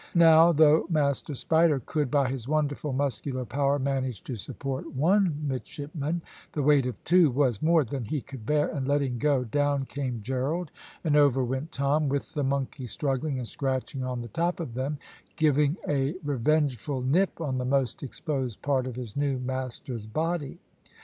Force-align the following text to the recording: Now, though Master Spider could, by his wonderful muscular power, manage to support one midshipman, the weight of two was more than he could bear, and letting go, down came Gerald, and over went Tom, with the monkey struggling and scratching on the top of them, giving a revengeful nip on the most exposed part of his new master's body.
Now, 0.15 0.51
though 0.51 0.87
Master 0.89 1.35
Spider 1.35 1.79
could, 1.85 2.09
by 2.09 2.27
his 2.27 2.47
wonderful 2.47 2.91
muscular 2.91 3.45
power, 3.45 3.77
manage 3.77 4.23
to 4.23 4.35
support 4.35 4.95
one 4.95 5.37
midshipman, 5.47 6.23
the 6.53 6.63
weight 6.63 6.87
of 6.87 7.03
two 7.03 7.29
was 7.29 7.61
more 7.61 7.83
than 7.83 8.05
he 8.05 8.19
could 8.19 8.43
bear, 8.43 8.67
and 8.67 8.87
letting 8.87 9.19
go, 9.19 9.43
down 9.43 9.85
came 9.85 10.23
Gerald, 10.23 10.71
and 11.03 11.15
over 11.15 11.43
went 11.43 11.71
Tom, 11.71 12.09
with 12.09 12.33
the 12.33 12.41
monkey 12.43 12.87
struggling 12.87 13.37
and 13.37 13.47
scratching 13.47 14.03
on 14.03 14.21
the 14.23 14.29
top 14.29 14.59
of 14.59 14.73
them, 14.73 14.97
giving 15.35 15.77
a 15.87 16.15
revengeful 16.23 17.03
nip 17.03 17.39
on 17.39 17.59
the 17.59 17.65
most 17.65 18.01
exposed 18.01 18.59
part 18.63 18.87
of 18.87 18.95
his 18.95 19.15
new 19.15 19.37
master's 19.37 20.07
body. 20.07 20.57